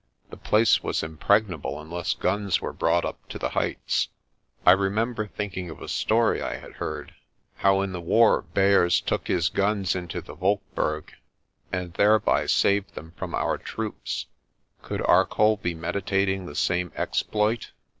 The 0.31 0.35
place 0.37 0.81
was 0.81 1.03
impregnable 1.03 1.79
unless 1.79 2.15
guns 2.15 2.59
were 2.59 2.73
brought 2.73 3.05
up 3.05 3.29
to 3.29 3.37
the 3.37 3.49
heights. 3.49 4.09
I 4.65 4.71
remember 4.71 5.27
thinking 5.27 5.69
of 5.69 5.79
a 5.79 5.87
story 5.87 6.41
I 6.41 6.55
had 6.55 6.73
heard 6.77 7.13
how 7.57 7.81
in 7.81 7.91
the 7.91 8.01
war 8.01 8.41
Beyers 8.55 8.99
took 8.99 9.27
his 9.27 9.47
guns 9.49 9.93
into 9.93 10.19
the 10.19 10.35
Wolkberg 10.35 11.11
and 11.71 11.85
MORNING 11.85 11.85
IN 11.85 11.91
THE 11.91 11.97
BERG 11.99 12.25
187 12.25 12.25
thereby 12.25 12.45
saved 12.47 12.95
them 12.95 13.11
from 13.15 13.35
our 13.35 13.59
troops. 13.59 14.25
Could 14.81 15.01
Arcoll 15.03 15.57
be 15.61 15.75
medi 15.75 16.01
tating 16.01 16.47
the 16.47 16.55
same 16.55 16.91
exploit? 16.95 17.69